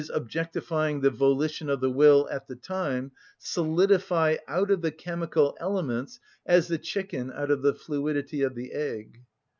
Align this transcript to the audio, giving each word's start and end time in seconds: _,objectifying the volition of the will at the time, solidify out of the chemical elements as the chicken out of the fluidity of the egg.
_,objectifying 0.15 1.01
the 1.01 1.11
volition 1.11 1.69
of 1.69 1.79
the 1.79 1.91
will 1.91 2.27
at 2.31 2.47
the 2.47 2.55
time, 2.55 3.11
solidify 3.37 4.35
out 4.47 4.71
of 4.71 4.81
the 4.81 4.89
chemical 4.89 5.55
elements 5.59 6.19
as 6.43 6.69
the 6.69 6.77
chicken 6.79 7.31
out 7.31 7.51
of 7.51 7.61
the 7.61 7.75
fluidity 7.75 8.41
of 8.41 8.55
the 8.55 8.71
egg. 8.73 9.21